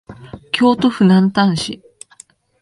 [0.51, 1.79] 京都府南丹市